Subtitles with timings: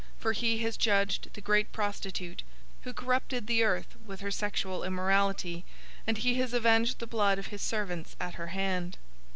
[0.17, 2.41] For he has judged the great prostitute,
[2.81, 5.63] who corrupted the earth with her sexual immorality,
[6.07, 8.97] and he has avenged the blood of his servants at her hand."